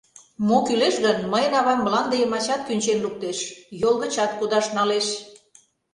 [0.47, 3.39] —Мо кӱлеш гын, мыйын авам мланде йымачат кӱнчен луктеш,
[3.81, 5.07] йол гычат кудаш налеш.